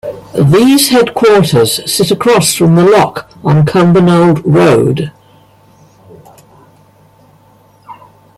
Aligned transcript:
These 0.49 0.89
headquarters 0.89 1.79
sit 1.85 2.09
across 2.09 2.55
from 2.55 2.73
the 2.73 2.83
loch 2.83 3.29
on 3.43 3.67
Cumbernauld 3.67 4.41
Road. 4.43 5.11